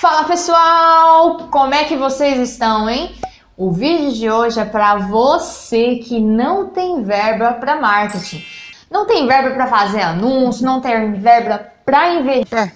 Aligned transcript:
Fala 0.00 0.22
pessoal, 0.22 1.48
como 1.50 1.74
é 1.74 1.82
que 1.82 1.96
vocês 1.96 2.38
estão, 2.52 2.88
hein? 2.88 3.16
O 3.56 3.72
vídeo 3.72 4.12
de 4.12 4.30
hoje 4.30 4.60
é 4.60 4.64
para 4.64 4.94
você 4.94 5.96
que 5.96 6.20
não 6.20 6.68
tem 6.68 7.02
verba 7.02 7.54
para 7.54 7.80
marketing. 7.80 8.44
Não 8.88 9.06
tem 9.06 9.26
verba 9.26 9.50
para 9.56 9.66
fazer 9.66 10.02
anúncio, 10.02 10.64
não 10.64 10.80
tem 10.80 11.14
verba 11.14 11.66
para 11.84 12.14
investir, 12.14 12.74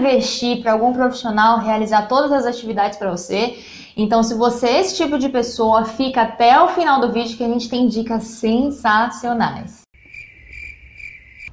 investir 0.00 0.60
para 0.60 0.72
algum 0.72 0.92
profissional 0.92 1.60
realizar 1.60 2.08
todas 2.08 2.32
as 2.32 2.46
atividades 2.46 2.98
para 2.98 3.12
você. 3.12 3.56
Então, 3.96 4.24
se 4.24 4.34
você 4.34 4.66
é 4.66 4.80
esse 4.80 4.96
tipo 4.96 5.20
de 5.20 5.28
pessoa, 5.28 5.84
fica 5.84 6.22
até 6.22 6.60
o 6.60 6.66
final 6.66 7.00
do 7.00 7.12
vídeo 7.12 7.36
que 7.36 7.44
a 7.44 7.48
gente 7.48 7.68
tem 7.68 7.86
dicas 7.86 8.24
sensacionais. 8.24 9.77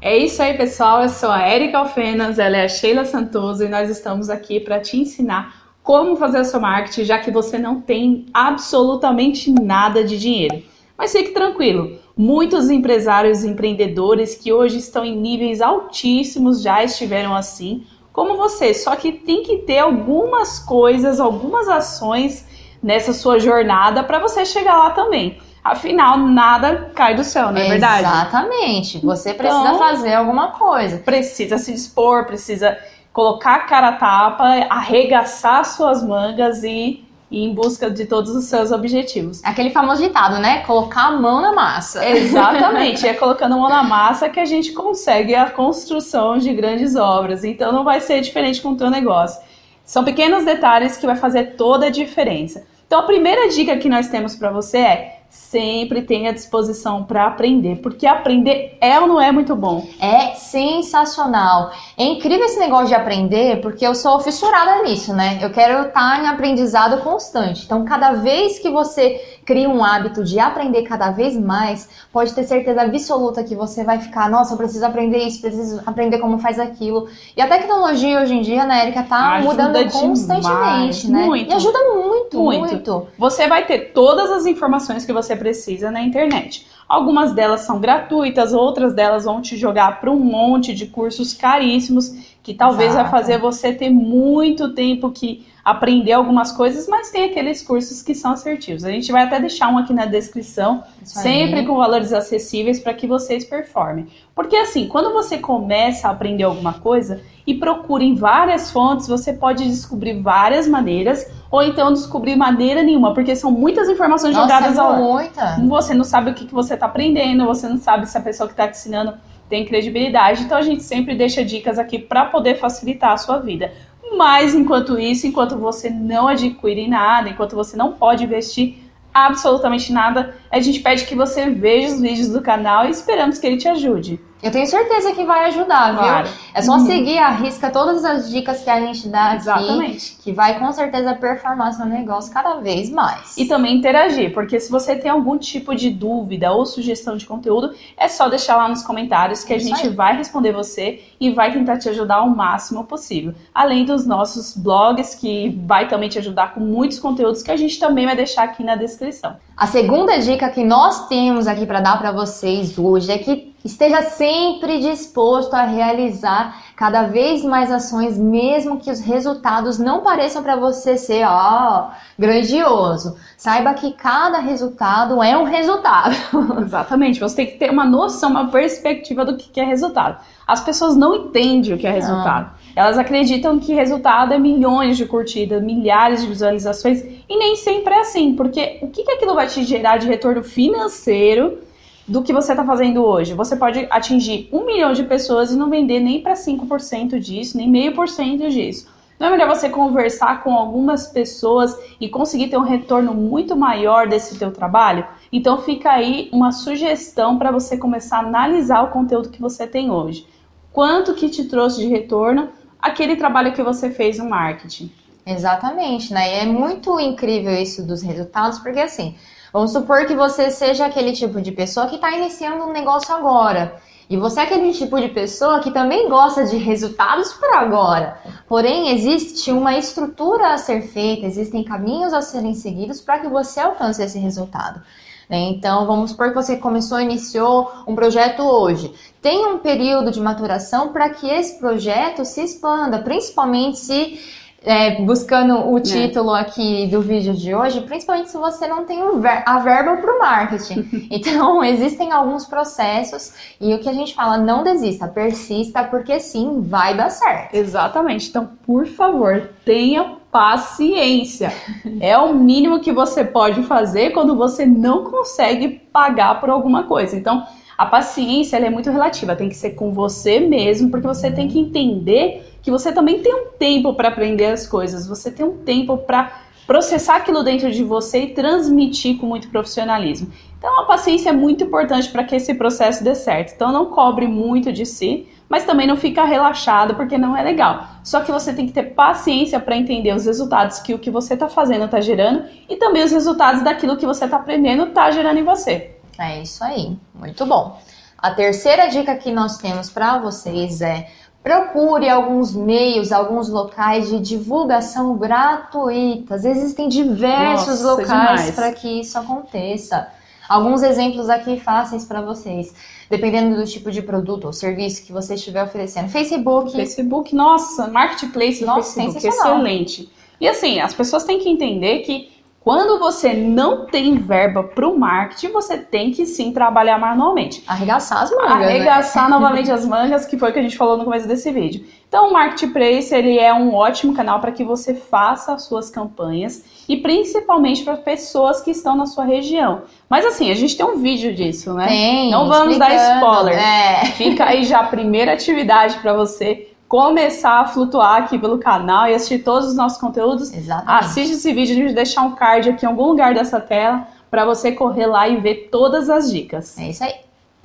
É 0.02 0.18
isso 0.18 0.42
aí, 0.42 0.56
pessoal. 0.56 1.04
Eu 1.04 1.10
sou 1.10 1.30
a 1.30 1.50
Erika 1.50 1.80
Alfenas, 1.80 2.38
ela 2.38 2.58
é 2.58 2.66
a 2.66 2.70
Sheila 2.70 3.06
Santoso 3.06 3.64
e 3.64 3.70
nós 3.70 3.90
estamos 3.90 4.30
aqui 4.30 4.60
para 4.60 4.80
te 4.80 4.98
ensinar 4.98 5.66
como 5.82 6.16
fazer 6.16 6.40
o 6.40 6.46
seu 6.46 6.60
marketing, 6.60 7.04
já 7.04 7.20
que 7.20 7.32
você 7.32 7.58
não 7.58 7.80
tem 7.80 8.26
absolutamente 8.34 9.52
nada 9.52 10.04
de 10.04 10.18
dinheiro. 10.20 10.64
Mas 10.98 11.12
fique 11.12 11.32
tranquilo, 11.32 12.00
muitos 12.18 12.70
empresários 12.70 13.44
e 13.44 13.50
empreendedores 13.50 14.36
que 14.36 14.52
hoje 14.52 14.78
estão 14.78 15.06
em 15.06 15.16
níveis 15.16 15.62
altíssimos 15.62 16.62
já 16.62 16.84
estiveram 16.84 17.36
assim, 17.36 17.86
como 18.12 18.38
você, 18.38 18.74
só 18.74 18.96
que 18.96 19.12
tem 19.12 19.44
que 19.44 19.58
ter 19.60 19.80
algumas 19.80 20.58
coisas, 20.58 21.20
algumas 21.20 21.68
ações 21.68 22.48
nessa 22.82 23.14
sua 23.14 23.40
jornada 23.40 24.04
para 24.04 24.20
você 24.20 24.46
chegar 24.46 24.78
lá 24.78 24.92
também. 24.92 25.38
Afinal, 25.66 26.20
nada 26.20 26.92
cai 26.94 27.16
do 27.16 27.24
céu, 27.24 27.52
não 27.52 27.60
é 27.60 27.70
verdade? 27.70 28.02
Exatamente. 28.02 29.00
Você 29.04 29.32
então, 29.32 29.48
precisa 29.48 29.80
fazer 29.80 30.14
alguma 30.14 30.50
coisa. 30.50 31.00
Precisa 31.00 31.58
se 31.58 31.74
dispor, 31.74 32.26
precisa 32.26 32.78
colocar 33.12 33.56
a 33.56 33.60
cara 33.62 33.88
a 33.88 33.94
tapa, 33.94 34.44
arregaçar 34.70 35.66
suas 35.66 36.04
mangas 36.04 36.64
e 36.64 37.04
ir 37.32 37.40
em 37.48 37.52
busca 37.52 37.90
de 37.90 38.06
todos 38.06 38.36
os 38.36 38.46
seus 38.46 38.72
objetivos. 38.72 39.44
Aquele 39.44 39.72
famoso 39.72 40.04
ditado, 40.04 40.38
né? 40.38 40.60
Colocar 40.60 41.06
a 41.06 41.12
mão 41.14 41.42
na 41.42 41.52
massa. 41.52 42.08
Exatamente. 42.08 43.02
é 43.10 43.16
colocando 43.16 43.56
a 43.56 43.58
mão 43.58 43.68
na 43.68 43.82
massa 43.82 44.30
que 44.30 44.40
a 44.40 44.46
gente 44.46 44.72
consegue 44.72 45.34
a 45.34 45.50
construção 45.50 46.38
de 46.38 46.54
grandes 46.54 46.96
obras. 46.96 47.44
Então 47.44 47.72
não 47.72 47.84
vai 47.84 48.00
ser 48.02 48.22
diferente 48.22 48.62
com 48.62 48.74
o 48.74 48.78
teu 48.78 48.92
negócio. 48.92 49.42
São 49.84 50.04
pequenos 50.04 50.46
detalhes 50.46 50.96
que 50.96 51.08
vai 51.08 51.16
fazer 51.16 51.56
toda 51.56 51.88
a 51.88 51.90
diferença. 51.90 52.68
Então 52.86 53.00
a 53.00 53.04
primeira 53.04 53.50
dica 53.50 53.76
que 53.78 53.90
nós 53.90 54.10
temos 54.10 54.36
para 54.36 54.52
você 54.52 54.78
é 54.78 55.15
sempre 55.36 56.02
tenha 56.02 56.34
disposição 56.34 57.04
para 57.04 57.28
aprender, 57.28 57.78
porque 57.78 58.08
aprender 58.08 58.78
é 58.82 59.00
ou 59.00 59.08
não 59.08 59.22
é 59.22 59.32
muito 59.32 59.56
bom? 59.56 59.88
É 60.00 60.34
sensacional. 60.34 61.72
É 61.98 62.04
incrível 62.04 62.46
esse 62.46 62.60
negócio 62.60 62.88
de 62.88 62.96
aprender, 62.96 63.62
porque 63.62 63.86
eu 63.86 63.94
sou 63.94 64.20
fissurada 64.20 64.84
nisso, 64.84 65.14
né? 65.14 65.40
Eu 65.42 65.52
quero 65.52 65.88
estar 65.88 66.24
em 66.24 66.28
aprendizado 66.28 67.02
constante. 67.02 67.64
Então, 67.66 67.86
cada 67.86 68.14
vez 68.14 68.60
que 68.60 68.70
você 68.70 69.35
cria 69.46 69.70
um 69.70 69.84
hábito 69.84 70.24
de 70.24 70.40
aprender 70.40 70.82
cada 70.82 71.12
vez 71.12 71.40
mais, 71.40 71.88
pode 72.12 72.34
ter 72.34 72.44
certeza 72.44 72.82
absoluta 72.82 73.44
que 73.44 73.56
você 73.56 73.84
vai 73.84 74.00
ficar, 74.00 74.30
nossa, 74.30 74.54
eu 74.54 74.58
preciso 74.58 74.84
aprender 74.84 75.20
isso, 75.20 75.40
preciso 75.40 75.82
aprender 75.86 76.18
como 76.18 76.40
faz 76.40 76.60
aquilo. 76.60 77.08
E 77.38 77.42
a 77.42 77.48
tecnologia 77.48 78.20
hoje 78.22 78.34
em 78.34 78.42
dia, 78.42 78.66
né, 78.66 78.84
Erika, 78.84 79.04
tá 79.04 79.36
ajuda 79.36 79.68
mudando 79.68 79.92
constantemente, 79.92 81.02
demais. 81.02 81.04
né? 81.06 81.26
Muito. 81.26 81.52
E 81.52 81.54
ajuda 81.54 81.80
muito, 81.94 82.40
muito, 82.40 82.60
muito. 82.60 83.08
Você 83.20 83.48
vai 83.48 83.66
ter 83.66 83.92
todas 83.94 84.32
as 84.32 84.48
informações 84.48 85.06
que 85.06 85.14
você 85.14 85.36
precisa 85.36 85.92
na 85.92 86.02
internet. 86.02 86.66
Algumas 86.88 87.34
delas 87.34 87.62
são 87.62 87.80
gratuitas, 87.80 88.54
outras 88.54 88.94
delas 88.94 89.26
vão 89.26 89.42
te 89.42 89.58
jogar 89.58 90.00
para 90.00 90.12
um 90.12 90.20
monte 90.20 90.74
de 90.74 90.86
cursos 90.86 91.34
caríssimos 91.34 92.36
que 92.44 92.54
talvez 92.54 92.92
Exato. 92.92 93.10
vai 93.10 93.20
fazer 93.20 93.40
você 93.40 93.74
ter 93.74 93.90
muito 93.90 94.74
tempo 94.74 95.10
que 95.10 95.48
aprender 95.66 96.12
algumas 96.12 96.52
coisas, 96.52 96.88
mas 96.88 97.10
tem 97.10 97.24
aqueles 97.24 97.64
cursos 97.64 98.04
que 98.04 98.14
são 98.14 98.34
assertivos. 98.34 98.86
A 98.86 98.92
gente 98.92 99.12
vai 99.12 99.24
até 99.24 99.40
deixar 99.40 99.70
um 99.70 99.80
aqui 99.80 99.92
na 99.94 100.06
descrição, 100.06 100.84
sempre 101.04 101.66
com 101.66 101.76
valores 101.76 102.14
acessíveis 102.14 102.80
para 102.80 102.94
que 102.94 103.08
vocês 103.08 103.44
performem. 103.44 104.06
Porque 104.36 104.56
assim, 104.56 104.88
quando 104.88 105.12
você 105.12 105.40
começa 105.40 106.08
a 106.08 106.12
aprender 106.12 106.44
alguma 106.44 106.74
coisa 106.74 107.20
e 107.48 107.56
procura 107.56 108.04
em 108.04 108.14
várias 108.14 108.70
fontes, 108.70 109.08
você 109.08 109.34
pode 109.34 109.68
descobrir 109.68 110.22
várias 110.22 110.68
maneiras 110.68 111.26
ou 111.50 111.64
então 111.64 111.92
descobrir 111.92 112.36
maneira 112.36 112.84
nenhuma, 112.84 113.16
porque 113.16 113.36
são 113.36 113.50
muitas 113.50 113.90
informações 113.90 114.36
Nossa, 114.36 114.48
jogadas 114.48 114.78
é 114.78 114.80
ao 114.80 114.98
muita. 114.98 115.60
Você 115.68 115.96
não 115.96 116.04
sabe 116.04 116.30
o 116.30 116.36
que, 116.36 116.46
que 116.46 116.54
você 116.54 116.76
está 116.76 116.86
aprendendo, 116.86 117.44
você 117.44 117.68
não 117.68 117.78
sabe 117.78 118.06
se 118.08 118.16
a 118.16 118.22
pessoa 118.22 118.46
que 118.46 118.54
está 118.54 118.68
te 118.68 118.78
ensinando 118.78 119.16
tem 119.50 119.66
credibilidade. 119.66 120.44
Então 120.44 120.58
a 120.58 120.62
gente 120.62 120.84
sempre 120.84 121.16
deixa 121.16 121.44
dicas 121.44 121.80
aqui 121.80 121.98
para 121.98 122.26
poder 122.26 122.56
facilitar 122.56 123.12
a 123.12 123.18
sua 123.18 123.40
vida. 123.40 123.72
Mas 124.14 124.54
enquanto 124.54 125.00
isso, 125.00 125.26
enquanto 125.26 125.58
você 125.58 125.90
não 125.90 126.28
adquire 126.28 126.88
nada, 126.88 127.30
enquanto 127.30 127.56
você 127.56 127.76
não 127.76 127.94
pode 127.94 128.24
investir 128.24 128.78
absolutamente 129.14 129.92
nada, 129.94 130.36
a 130.56 130.62
gente 130.62 130.80
pede 130.80 131.04
que 131.04 131.14
você 131.14 131.50
veja 131.50 131.94
os 131.94 132.00
vídeos 132.00 132.30
do 132.30 132.42
canal 132.42 132.86
e 132.86 132.90
esperamos 132.90 133.38
que 133.38 133.46
ele 133.46 133.58
te 133.58 133.68
ajude. 133.68 134.22
Eu 134.42 134.52
tenho 134.52 134.68
certeza 134.68 135.12
que 135.14 135.26
vai 135.26 135.46
ajudar, 135.46 135.98
claro. 135.98 136.28
viu? 136.28 136.38
É 136.54 136.62
só 136.62 136.74
uhum. 136.74 136.86
seguir 136.86 137.18
a 137.18 137.30
risca 137.30 137.72
todas 137.72 138.06
as 138.06 138.30
dicas 138.30 138.64
que 138.64 138.70
a 138.70 138.80
gente 138.80 139.08
dá 139.08 139.32
aqui, 139.32 139.38
Exatamente. 139.38 140.18
que 140.22 140.32
vai 140.32 140.60
com 140.60 140.72
certeza 140.72 141.16
performar 141.16 141.74
seu 141.74 141.86
negócio 141.86 142.32
cada 142.32 142.56
vez 142.60 142.90
mais. 142.90 143.36
E 143.38 143.46
também 143.46 143.76
interagir, 143.76 144.34
porque 144.34 144.60
se 144.60 144.72
você 144.72 144.96
tem 144.96 145.10
algum 145.10 145.38
tipo 145.38 145.74
de 145.74 145.90
dúvida 145.90 146.52
ou 146.52 146.66
sugestão 146.66 147.18
de 147.18 147.26
conteúdo, 147.26 147.74
é 147.98 148.08
só 148.08 148.30
deixar 148.30 148.56
lá 148.56 148.70
nos 148.70 148.84
comentários 148.84 149.44
que 149.44 149.54
a 149.54 149.58
gente 149.58 149.90
vai 149.90 150.16
responder 150.16 150.52
você 150.52 151.02
e 151.20 151.32
vai 151.32 151.52
tentar 151.52 151.80
te 151.80 151.90
ajudar 151.90 152.18
ao 152.18 152.30
máximo 152.30 152.84
possível. 152.84 153.34
Além 153.54 153.84
dos 153.84 154.06
nossos 154.06 154.56
blogs, 154.56 155.16
que 155.16 155.60
vai 155.66 155.88
também 155.88 156.08
te 156.08 156.20
ajudar 156.20 156.54
com 156.54 156.60
muitos 156.60 157.00
conteúdos 157.00 157.42
que 157.42 157.52
a 157.52 157.58
gente 157.58 157.80
também 157.80 158.06
vai 158.06 158.16
deixar 158.16 158.44
aqui 158.44 158.64
na 158.64 158.76
descrição. 158.76 159.38
A 159.58 159.68
segunda 159.68 160.20
dica 160.20 160.50
que 160.50 160.66
nós 160.66 161.08
temos 161.08 161.48
aqui 161.48 161.66
para 161.66 161.80
dar 161.80 161.98
para 161.98 162.12
vocês 162.12 162.78
hoje 162.78 163.10
é 163.10 163.18
que 163.18 163.55
Esteja 163.66 164.04
sempre 164.04 164.80
disposto 164.80 165.56
a 165.56 165.64
realizar 165.64 166.62
cada 166.76 167.08
vez 167.08 167.44
mais 167.44 167.72
ações, 167.72 168.16
mesmo 168.16 168.80
que 168.80 168.92
os 168.92 169.00
resultados 169.00 169.80
não 169.80 170.04
pareçam 170.04 170.44
para 170.44 170.56
você 170.56 170.96
ser, 171.00 171.26
ó, 171.26 171.90
grandioso. 172.18 173.18
Saiba 173.36 173.74
que 173.74 173.94
cada 173.94 174.38
resultado 174.38 175.24
é 175.24 175.36
um 175.36 175.46
resultado. 175.46 176.16
Exatamente, 176.64 177.20
você 177.20 177.38
tem 177.38 177.48
que 177.48 177.58
ter 177.58 177.72
uma 177.72 177.86
noção, 177.86 178.30
uma 178.30 178.52
perspectiva 178.52 179.26
do 179.26 179.36
que 179.36 179.60
é 179.60 179.64
resultado. 179.66 180.24
As 180.46 180.64
pessoas 180.64 180.96
não 180.96 181.16
entendem 181.16 181.74
o 181.74 181.78
que 181.80 181.88
é 181.88 181.92
resultado. 181.92 182.52
Não. 182.76 182.84
Elas 182.84 183.00
acreditam 183.00 183.58
que 183.58 183.74
resultado 183.74 184.32
é 184.32 184.38
milhões 184.38 184.96
de 184.96 185.08
curtidas, 185.08 185.64
milhares 185.64 186.22
de 186.22 186.28
visualizações, 186.28 187.02
e 187.02 187.36
nem 187.36 187.56
sempre 187.56 187.96
é 187.96 188.02
assim, 188.02 188.36
porque 188.36 188.78
o 188.84 188.90
que 188.90 189.10
aquilo 189.10 189.34
vai 189.34 189.48
te 189.48 189.64
gerar 189.64 189.98
de 189.98 190.06
retorno 190.06 190.44
financeiro? 190.44 191.66
Do 192.08 192.22
que 192.22 192.34
você 192.34 192.52
está 192.52 192.64
fazendo 192.64 193.04
hoje. 193.04 193.34
Você 193.34 193.56
pode 193.56 193.88
atingir 193.90 194.50
um 194.52 194.66
milhão 194.66 194.94
de 194.94 195.04
pessoas 195.04 195.52
e 195.52 195.56
não 195.56 195.70
vender 195.70 196.00
nem 196.00 196.22
para 196.22 196.34
5% 196.34 197.20
disso, 197.20 197.58
nem 197.58 197.70
meio 197.70 197.94
por 197.94 198.08
cento 198.08 198.50
disso. 198.50 198.88
Não 199.20 199.28
é 199.28 199.32
melhor 199.32 199.48
você 199.48 199.70
conversar 199.70 200.44
com 200.44 200.54
algumas 200.54 201.08
pessoas 201.08 201.76
e 202.02 202.10
conseguir 202.10 202.48
ter 202.48 202.58
um 202.58 202.64
retorno 202.64 203.14
muito 203.14 203.56
maior 203.56 204.08
desse 204.08 204.38
teu 204.38 204.52
trabalho? 204.52 205.08
Então 205.32 205.58
fica 205.60 205.90
aí 205.92 206.30
uma 206.34 206.52
sugestão 206.52 207.38
para 207.38 207.50
você 207.50 207.78
começar 207.78 208.18
a 208.18 208.28
analisar 208.28 208.84
o 208.84 208.92
conteúdo 208.92 209.30
que 209.30 209.42
você 209.42 209.66
tem 209.66 209.90
hoje. 209.90 210.28
Quanto 210.72 211.14
que 211.14 211.30
te 211.30 211.46
trouxe 211.46 211.78
de 211.78 211.88
retorno 211.88 212.50
aquele 212.78 213.16
trabalho 213.16 213.54
que 213.54 213.64
você 213.64 213.90
fez 213.90 214.18
no 214.18 214.30
marketing? 214.30 214.92
Exatamente, 215.26 216.14
né? 216.14 216.36
E 216.36 216.40
é 216.42 216.46
muito 216.46 217.00
incrível 217.00 217.54
isso 217.54 217.88
dos 217.88 218.02
resultados, 218.02 218.60
porque 218.60 218.80
assim, 218.82 219.16
Vamos 219.56 219.72
supor 219.72 220.06
que 220.06 220.14
você 220.14 220.52
seja 220.52 220.86
aquele 220.86 221.14
tipo 221.14 221.42
de 221.42 221.50
pessoa 221.50 221.88
que 221.88 221.96
está 221.96 222.12
iniciando 222.12 222.66
um 222.66 222.74
negócio 222.74 223.16
agora. 223.16 223.78
E 224.10 224.18
você 224.18 224.42
é 224.42 224.44
aquele 224.44 224.74
tipo 224.74 225.00
de 225.00 225.08
pessoa 225.08 225.62
que 225.62 225.72
também 225.72 226.10
gosta 226.10 226.44
de 226.44 226.58
resultados 226.58 227.32
para 227.32 227.62
agora. 227.62 228.18
Porém, 228.50 228.90
existe 228.90 229.54
uma 229.54 229.78
estrutura 229.78 230.50
a 230.50 230.58
ser 230.58 230.82
feita, 230.82 231.26
existem 231.26 231.64
caminhos 231.64 232.12
a 232.12 232.22
serem 232.22 232.54
seguidos 232.54 233.00
para 233.00 233.20
que 233.20 233.30
você 233.30 233.62
alcance 233.62 234.04
esse 234.04 234.20
resultado. 234.20 234.82
Né? 235.30 235.38
Então, 235.52 235.88
vamos 235.88 236.12
supor 236.12 236.32
que 236.32 236.36
você 236.36 236.58
começou, 236.58 237.00
iniciou 237.00 237.72
um 237.88 237.96
projeto 237.96 238.44
hoje. 238.44 238.94
Tem 239.22 239.46
um 239.46 239.60
período 239.60 240.12
de 240.12 240.20
maturação 240.20 240.90
para 240.90 241.10
que 241.12 241.30
esse 241.30 241.58
projeto 241.60 242.26
se 242.26 242.44
expanda, 242.44 243.00
principalmente 243.00 243.80
se 243.80 244.20
é, 244.66 245.02
buscando 245.02 245.70
o 245.70 245.78
é. 245.78 245.82
título 245.82 246.36
é. 246.36 246.42
aqui 246.42 246.88
do 246.88 247.02
vídeo 247.02 247.34
de 247.34 247.54
hoje, 247.54 247.82
principalmente 247.82 248.32
se 248.32 248.38
você 248.38 248.68
não 248.68 248.84
tem 248.84 249.00
a 249.46 249.60
verba 249.60 249.98
para 249.98 250.16
o 250.16 250.20
marketing. 250.20 251.06
Então, 251.16 251.64
existem 251.64 252.12
alguns 252.12 252.46
processos 252.46 253.34
e 253.62 253.74
o 253.74 253.80
que 253.80 253.88
a 253.88 253.94
gente 253.94 254.14
fala, 254.14 254.38
não 254.38 254.64
desista, 254.64 255.08
persista, 255.08 255.84
porque 255.84 256.20
sim, 256.20 256.62
vai 256.62 256.96
dar 256.96 257.10
certo. 257.10 257.54
Exatamente. 257.54 258.30
Então, 258.30 258.50
por 258.66 258.86
favor, 258.86 259.50
tenha 259.64 260.18
paciência. 260.32 261.54
É 262.02 262.18
o 262.18 262.34
mínimo 262.34 262.80
que 262.80 262.92
você 262.92 263.24
pode 263.24 263.64
fazer 263.64 264.12
quando 264.12 264.36
você 264.36 264.66
não 264.66 265.06
consegue 265.06 265.70
pagar 265.94 266.42
por 266.42 266.50
alguma 266.50 266.84
coisa. 266.84 267.16
Então, 267.16 267.46
A 267.78 267.86
paciência 267.86 268.58
é 268.58 268.70
muito 268.70 268.90
relativa, 268.90 269.36
tem 269.36 269.50
que 269.50 269.56
ser 269.56 269.72
com 269.72 269.92
você 269.92 270.40
mesmo, 270.40 270.90
porque 270.90 271.06
você 271.06 271.30
tem 271.30 271.48
que 271.48 271.60
entender 271.60 272.44
que 272.62 272.72
você 272.72 272.92
também 272.92 273.20
tem 273.20 273.34
um 273.34 273.48
tempo 273.60 273.94
para 273.94 274.08
aprender 274.08 274.46
as 274.46 274.66
coisas, 274.66 275.08
você 275.08 275.30
tem 275.30 275.46
um 275.46 275.58
tempo 275.58 275.98
para 275.98 276.46
processar 276.66 277.18
aquilo 277.18 277.44
dentro 277.44 277.70
de 277.72 277.84
você 277.84 278.22
e 278.22 278.34
transmitir 278.34 279.18
com 279.18 279.28
muito 279.28 279.50
profissionalismo. 279.50 280.32
Então 280.58 280.80
a 280.80 280.86
paciência 280.86 281.30
é 281.30 281.34
muito 281.34 281.64
importante 281.64 282.10
para 282.10 282.24
que 282.24 282.36
esse 282.36 282.54
processo 282.56 283.04
dê 283.04 283.14
certo. 283.14 283.54
Então 283.54 283.72
não 283.72 283.88
cobre 283.88 284.28
muito 284.28 284.72
de 284.72 284.86
si, 284.86 285.28
mas 285.48 285.64
também 285.64 285.86
não 285.86 285.96
fica 285.96 286.24
relaxado 286.24 286.96
porque 286.96 287.18
não 287.18 287.38
é 287.38 287.44
legal. 287.44 287.86
Só 288.04 288.22
que 288.22 288.32
você 288.32 288.52
tem 288.52 288.66
que 288.66 288.74
ter 288.74 288.96
paciência 288.96 289.60
para 289.60 289.78
entender 289.78 290.14
os 290.16 290.26
resultados 290.26 290.80
que 290.80 290.94
o 290.94 291.00
que 291.00 291.12
você 291.12 291.36
está 291.36 291.48
fazendo 291.48 291.86
está 291.86 292.02
gerando 292.02 292.46
e 292.68 292.78
também 292.78 293.04
os 293.04 293.12
resultados 293.12 293.62
daquilo 293.62 293.98
que 293.98 294.06
você 294.06 294.26
está 294.26 294.38
aprendendo 294.38 294.86
está 294.86 295.12
gerando 295.12 295.38
em 295.38 295.44
você. 295.44 295.95
É 296.18 296.42
isso 296.42 296.64
aí, 296.64 296.98
muito 297.14 297.46
bom. 297.46 297.80
A 298.18 298.32
terceira 298.32 298.88
dica 298.88 299.16
que 299.16 299.32
nós 299.32 299.58
temos 299.58 299.90
para 299.90 300.18
vocês 300.18 300.82
é 300.82 301.08
Procure 301.46 302.10
alguns 302.10 302.56
meios, 302.56 303.12
alguns 303.12 303.50
locais 303.50 304.10
de 304.10 304.20
divulgação 304.20 305.16
gratuitas. 305.16 306.44
Existem 306.44 306.90
diversos 306.90 307.84
Nossa, 307.84 308.02
locais 308.02 308.50
para 308.50 308.72
que 308.72 309.02
isso 309.02 309.16
aconteça. 309.16 310.08
Alguns 310.50 310.82
exemplos 310.82 311.30
aqui 311.30 311.60
fáceis 311.60 312.04
para 312.04 312.20
vocês, 312.20 312.74
dependendo 313.12 313.56
do 313.56 313.64
tipo 313.64 313.92
de 313.92 314.02
produto 314.02 314.46
ou 314.46 314.54
serviço 314.54 315.06
que 315.06 315.14
você 315.14 315.36
estiver 315.36 315.64
oferecendo. 315.64 316.10
Facebook. 316.10 316.72
Facebook, 316.72 317.36
nossa, 317.36 317.90
marketplace 317.90 318.66
nossa, 318.66 319.00
Facebook, 319.00 319.28
excelente. 319.28 320.12
E 320.42 320.48
assim, 320.48 320.80
as 320.80 320.96
pessoas 320.96 321.26
têm 321.26 321.38
que 321.38 321.48
entender 321.48 322.00
que 322.00 322.32
quando 322.66 322.98
você 322.98 323.32
não 323.32 323.86
tem 323.86 324.16
verba 324.16 324.64
para 324.64 324.90
o 324.90 324.98
marketing, 324.98 325.52
você 325.52 325.78
tem 325.78 326.10
que 326.10 326.26
sim 326.26 326.52
trabalhar 326.52 326.98
manualmente. 326.98 327.64
Arregaçar 327.68 328.24
as 328.24 328.32
mangas. 328.32 328.58
Né? 328.58 328.66
Arregaçar 328.66 329.26
né? 329.26 329.30
novamente 329.38 329.72
as 329.72 329.86
mangas, 329.86 330.26
que 330.26 330.36
foi 330.36 330.50
o 330.50 330.54
que 330.54 330.58
a 330.58 330.64
gente 330.64 330.76
falou 330.76 330.98
no 330.98 331.04
começo 331.04 331.28
desse 331.28 331.52
vídeo. 331.52 331.86
Então, 332.10 332.30
o 332.30 332.34
Marketplace 332.34 333.14
ele 333.14 333.38
é 333.38 333.54
um 333.54 333.76
ótimo 333.76 334.16
canal 334.16 334.40
para 334.40 334.52
que 334.52 334.64
você 334.64 334.96
faça 334.96 335.54
as 335.54 335.62
suas 335.66 335.92
campanhas 335.92 336.66
e 336.90 336.98
principalmente 336.98 337.84
para 337.84 337.98
pessoas 337.98 338.62
que 338.62 338.72
estão 338.72 338.98
na 338.98 339.06
sua 339.06 339.26
região. 339.26 339.84
Mas 340.10 340.26
assim, 340.26 340.50
a 340.50 340.56
gente 340.56 340.76
tem 340.76 340.86
um 340.88 340.98
vídeo 340.98 341.36
disso, 341.36 341.72
né? 341.76 341.86
Tem, 341.86 342.32
Não 342.32 342.48
vamos 342.48 342.80
dar 342.80 342.96
spoiler. 342.96 343.60
É. 343.60 344.06
Fica 344.14 344.44
aí 344.44 344.64
já 344.64 344.80
a 344.80 344.88
primeira 344.88 345.34
atividade 345.34 346.00
para 346.00 346.14
você 346.14 346.70
começar 346.96 347.60
a 347.60 347.66
flutuar 347.66 348.24
aqui 348.24 348.40
pelo 348.40 348.58
canal 348.58 349.06
e 349.08 349.14
assistir 349.14 349.40
todos 349.40 349.68
os 349.68 349.76
nossos 349.76 350.00
conteúdos, 350.00 350.54
Exatamente. 350.54 351.06
assiste 351.06 351.34
esse 351.34 351.54
vídeo, 351.54 351.74
a 351.74 351.76
gente 351.76 351.94
deixar 351.94 352.22
um 352.22 352.32
card 352.32 352.70
aqui 352.70 352.86
em 352.86 352.88
algum 352.88 353.08
lugar 353.08 353.34
dessa 353.34 353.60
tela 353.60 354.08
para 354.32 354.46
você 354.46 354.72
correr 354.72 355.06
lá 355.06 355.28
e 355.28 355.36
ver 355.36 355.68
todas 355.70 356.10
as 356.10 356.32
dicas. 356.32 356.78
É 356.80 356.90
isso 356.90 357.04
aí. 357.04 357.14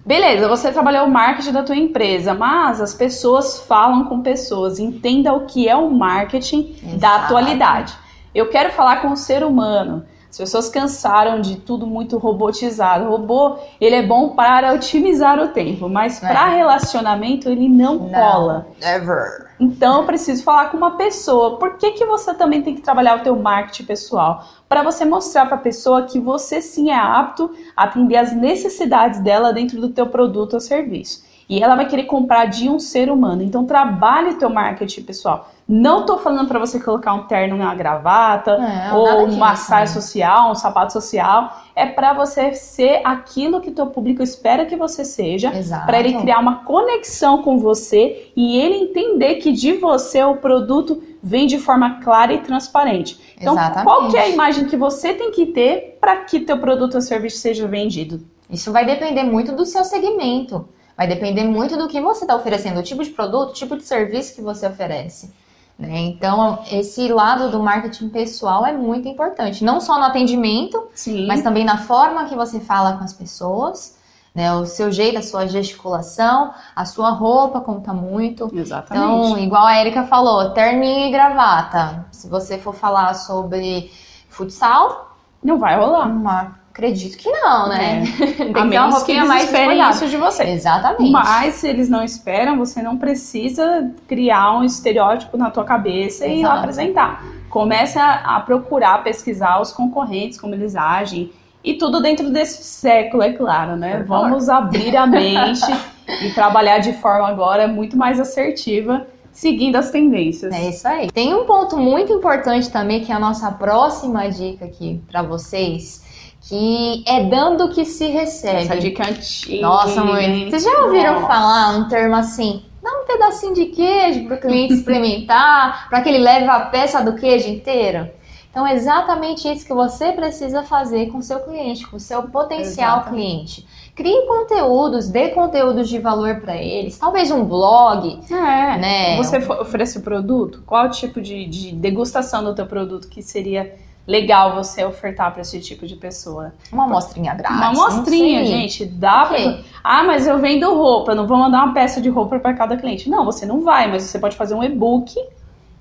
Beleza, 0.05 0.49
você 0.49 0.73
trabalhou 0.73 1.07
o 1.07 1.11
marketing 1.11 1.53
da 1.53 1.63
tua 1.63 1.77
empresa, 1.77 2.35
mas 2.35 2.81
as 2.81 2.93
pessoas 2.93 3.61
falam 3.61 4.07
com 4.07 4.21
pessoas. 4.21 4.81
Entenda 4.81 5.33
o 5.33 5.47
que 5.47 5.69
é 5.69 5.77
o 5.77 5.91
marketing 5.91 6.75
Exato. 6.83 6.99
da 6.99 7.15
atualidade. 7.17 7.95
Eu 8.35 8.49
quero 8.49 8.73
falar 8.73 9.01
com 9.01 9.13
o 9.13 9.17
ser 9.17 9.45
humano. 9.45 10.05
As 10.31 10.39
pessoas 10.39 10.69
cansaram 10.69 11.41
de 11.41 11.57
tudo 11.57 11.89
muito 11.89 12.17
robotizado. 12.17 13.07
O 13.07 13.11
robô, 13.11 13.59
ele 13.81 13.97
é 13.97 14.07
bom 14.07 14.29
para 14.29 14.73
otimizar 14.73 15.41
o 15.41 15.49
tempo, 15.49 15.89
mas 15.89 16.23
é. 16.23 16.29
para 16.29 16.49
relacionamento 16.51 17.49
ele 17.49 17.69
não, 17.69 17.97
não 17.97 18.11
cola. 18.11 18.69
Never. 18.81 19.49
Então 19.59 20.01
eu 20.01 20.07
preciso 20.07 20.45
falar 20.45 20.71
com 20.71 20.77
uma 20.77 20.97
pessoa. 20.97 21.59
Por 21.59 21.77
que, 21.77 21.91
que 21.93 22.05
você 22.05 22.33
também 22.33 22.63
tem 22.63 22.77
que 22.77 22.81
trabalhar 22.81 23.17
o 23.17 23.25
teu 23.25 23.35
marketing 23.35 23.85
pessoal? 23.85 24.45
Para 24.69 24.85
você 24.85 25.05
mostrar 25.05 25.47
para 25.47 25.57
a 25.57 25.61
pessoa 25.61 26.05
que 26.05 26.21
você 26.21 26.63
sim 26.63 26.91
é 26.91 26.97
apto 26.97 27.51
a 27.77 27.85
atender 27.85 28.17
as 28.17 28.33
necessidades 28.33 29.19
dela 29.21 29.53
dentro 29.53 29.81
do 29.81 29.89
teu 29.89 30.07
produto 30.07 30.55
ou 30.55 30.61
serviço. 30.61 31.29
E 31.51 31.61
ela 31.61 31.75
vai 31.75 31.89
querer 31.89 32.05
comprar 32.05 32.45
de 32.45 32.69
um 32.69 32.79
ser 32.79 33.11
humano. 33.11 33.43
Então 33.43 33.67
trabalhe 33.67 34.35
teu 34.35 34.49
marketing 34.49 35.03
pessoal. 35.03 35.51
Não 35.69 36.07
tô 36.07 36.19
falando 36.19 36.47
para 36.47 36.61
você 36.61 36.79
colocar 36.79 37.13
um 37.13 37.25
terno 37.25 37.57
uma 37.57 37.75
gravata 37.75 38.53
é, 38.53 38.93
ou 38.95 39.25
uma 39.27 39.57
saia 39.57 39.81
né? 39.81 39.87
social, 39.89 40.53
um 40.53 40.55
sapato 40.55 40.93
social. 40.93 41.61
É 41.75 41.87
para 41.87 42.13
você 42.13 42.55
ser 42.55 43.01
aquilo 43.03 43.61
que 43.61 43.73
teu 43.73 43.89
público 43.89 44.23
espera 44.23 44.65
que 44.65 44.77
você 44.77 45.05
seja, 45.05 45.51
para 45.87 45.99
ele 45.99 46.21
criar 46.21 46.39
uma 46.39 46.65
conexão 46.65 47.43
com 47.43 47.59
você 47.59 48.31
e 48.37 48.57
ele 48.57 48.77
entender 48.77 49.37
que 49.37 49.51
de 49.51 49.73
você 49.73 50.23
o 50.23 50.37
produto 50.37 51.03
vem 51.21 51.49
de 51.49 51.59
forma 51.59 52.01
clara 52.01 52.33
e 52.33 52.39
transparente. 52.39 53.19
Então, 53.37 53.55
Exatamente. 53.55 53.85
qual 53.85 54.09
que 54.09 54.17
é 54.17 54.23
a 54.23 54.29
imagem 54.29 54.67
que 54.67 54.77
você 54.77 55.15
tem 55.15 55.33
que 55.33 55.47
ter 55.47 55.99
para 56.01 56.17
que 56.19 56.39
teu 56.41 56.59
produto 56.59 56.95
ou 56.95 57.01
serviço 57.01 57.39
seja 57.39 57.67
vendido? 57.67 58.21
Isso 58.49 58.73
vai 58.73 58.87
depender 58.87 59.25
muito 59.25 59.53
do 59.53 59.67
seu 59.67 59.85
segmento. 59.85 60.69
Vai 61.01 61.07
depender 61.07 61.45
muito 61.45 61.79
do 61.79 61.89
que 61.89 61.99
você 61.99 62.25
está 62.25 62.37
oferecendo, 62.37 62.79
o 62.79 62.83
tipo 62.83 63.03
de 63.03 63.09
produto, 63.09 63.53
o 63.53 63.53
tipo 63.55 63.75
de 63.75 63.85
serviço 63.85 64.35
que 64.35 64.43
você 64.43 64.67
oferece. 64.67 65.33
Né? 65.79 65.99
Então, 65.99 66.63
esse 66.71 67.09
lado 67.09 67.51
do 67.51 67.59
marketing 67.59 68.11
pessoal 68.11 68.67
é 68.67 68.75
muito 68.75 69.09
importante, 69.09 69.65
não 69.65 69.81
só 69.81 69.99
no 69.99 70.05
atendimento, 70.05 70.89
Sim. 70.95 71.27
mas 71.27 71.43
também 71.43 71.65
na 71.65 71.79
forma 71.79 72.27
que 72.27 72.35
você 72.35 72.61
fala 72.61 72.99
com 72.99 73.05
as 73.05 73.15
pessoas, 73.15 73.99
né? 74.35 74.53
O 74.53 74.67
seu 74.67 74.93
jeito, 74.93 75.19
a 75.19 75.23
sua 75.23 75.47
gesticulação, 75.47 76.53
a 76.77 76.85
sua 76.85 77.09
roupa 77.09 77.63
conta 77.63 77.95
muito. 77.95 78.51
Exatamente. 78.53 79.03
Então, 79.03 79.39
igual 79.39 79.65
a 79.65 79.81
Erika 79.81 80.05
falou, 80.05 80.51
terninho 80.51 81.09
e 81.09 81.11
gravata. 81.11 82.05
Se 82.13 82.29
você 82.29 82.59
for 82.59 82.75
falar 82.75 83.15
sobre 83.15 83.91
futsal, 84.29 85.10
não 85.43 85.59
vai 85.59 85.77
rolar. 85.77 86.07
Uma 86.07 86.61
Acredito 86.73 87.19
que 87.19 87.29
não, 87.29 87.69
né? 87.69 88.05
É. 88.21 88.45
Tem 88.47 88.57
a 88.57 88.65
menos 88.65 89.03
que 89.03 89.13
eles 89.13 89.27
mais 89.27 89.45
esperem 89.45 89.91
isso 89.91 90.09
de 90.09 90.17
você. 90.17 90.45
Exatamente. 90.45 91.11
Mas 91.11 91.57
se 91.57 91.69
eles 91.69 91.89
não 91.89 92.03
esperam, 92.03 92.57
você 92.57 92.81
não 92.81 92.97
precisa 92.97 93.91
criar 94.07 94.57
um 94.57 94.65
estereótipo 94.65 95.37
na 95.37 95.51
tua 95.51 95.65
cabeça 95.65 96.27
Exato. 96.27 96.55
e 96.55 96.59
apresentar. 96.59 97.25
Comece 97.51 97.99
a, 97.99 98.37
a 98.37 98.41
procurar 98.41 99.03
pesquisar 99.03 99.61
os 99.61 99.73
concorrentes, 99.73 100.41
como 100.41 100.55
eles 100.55 100.77
agem. 100.77 101.33
E 101.63 101.75
tudo 101.75 102.01
dentro 102.01 102.31
desse 102.31 102.63
século, 102.63 103.25
é 103.25 103.33
claro, 103.33 103.77
né? 103.77 104.05
Vamos 104.07 104.49
abrir 104.49 104.97
a 104.97 105.07
mente 105.07 105.67
e 106.23 106.31
trabalhar 106.31 106.79
de 106.79 106.93
forma 106.95 107.29
agora 107.29 107.67
muito 107.67 107.97
mais 107.97 108.21
assertiva, 108.21 109.07
seguindo 109.33 109.77
as 109.77 109.91
tendências. 109.91 110.53
É 110.53 110.69
isso 110.69 110.87
aí. 110.87 111.11
Tem 111.11 111.35
um 111.35 111.45
ponto 111.45 111.77
muito 111.77 112.13
importante 112.13 112.71
também, 112.71 113.05
que 113.05 113.13
é 113.13 113.15
a 113.15 113.19
nossa 113.19 113.51
próxima 113.53 114.29
dica 114.29 114.65
aqui 114.65 115.01
para 115.11 115.23
vocês 115.23 116.09
que 116.43 117.05
é 117.07 117.25
dando 117.25 117.69
que 117.69 117.85
se 117.85 118.07
recebe. 118.09 118.65
Essa 118.65 118.77
dica 118.77 119.09
antiga. 119.09 119.63
Nossa, 119.63 120.03
muito. 120.03 120.51
Vocês 120.51 120.65
já 120.65 120.85
ouviram 120.85 121.15
Nossa. 121.15 121.27
falar 121.27 121.77
um 121.77 121.89
termo 121.89 122.17
assim? 122.17 122.65
Dá 122.83 122.91
um 122.91 123.07
pedacinho 123.07 123.55
de 123.55 123.67
queijo 123.67 124.27
para 124.27 124.37
o 124.37 124.41
cliente 124.41 124.75
experimentar, 124.75 125.89
para 125.91 126.01
que 126.01 126.09
ele 126.09 126.19
leve 126.19 126.47
a 126.47 126.61
peça 126.61 127.03
do 127.03 127.15
queijo 127.15 127.49
inteiro. 127.49 128.09
Então, 128.51 128.67
é 128.67 128.75
exatamente 128.75 129.49
isso 129.49 129.65
que 129.65 129.73
você 129.73 130.11
precisa 130.11 130.65
fazer 130.65 131.07
com 131.07 131.19
o 131.19 131.23
seu 131.23 131.39
cliente, 131.41 131.87
com 131.87 132.01
seu 132.01 132.25
potencial 132.25 133.03
exatamente. 133.03 133.63
cliente. 133.63 133.67
Crie 134.01 134.27
conteúdos, 134.27 135.09
dê 135.09 135.29
conteúdos 135.29 135.87
de 135.87 135.99
valor 135.99 136.37
para 136.37 136.57
eles, 136.57 136.97
talvez 136.97 137.31
um 137.31 137.45
blog. 137.45 138.19
É, 138.31 138.79
né? 138.79 139.17
Você 139.19 139.37
oferece 139.37 139.99
o 139.99 140.01
produto? 140.01 140.63
Qual 140.65 140.87
o 140.87 140.89
tipo 140.89 141.21
de, 141.21 141.45
de 141.45 141.73
degustação 141.73 142.43
do 142.43 142.55
teu 142.55 142.65
produto 142.65 143.07
que 143.09 143.21
seria 143.21 143.75
legal 144.07 144.55
você 144.55 144.83
ofertar 144.87 145.31
para 145.33 145.43
esse 145.43 145.61
tipo 145.61 145.87
de 145.87 145.97
pessoa. 145.97 146.55
Uma 146.73 146.85
amostrinha 146.85 147.35
grátis. 147.35 147.59
Uma 147.59 147.89
amostrinha, 147.89 148.43
gente, 148.47 148.87
dá 148.87 149.27
para. 149.27 149.61
Ah, 149.85 150.03
mas 150.03 150.27
eu 150.27 150.39
vendo 150.39 150.75
roupa, 150.75 151.15
não 151.15 151.27
vou 151.27 151.37
mandar 151.37 151.63
uma 151.63 151.75
peça 151.75 152.01
de 152.01 152.09
roupa 152.09 152.39
para 152.39 152.55
cada 152.55 152.79
cliente. 152.79 153.11
Não, 153.11 153.23
você 153.23 153.45
não 153.45 153.61
vai, 153.61 153.91
mas 153.91 154.05
você 154.05 154.19
pode 154.19 154.35
fazer 154.35 154.55
um 154.55 154.65
e-book 154.65 155.15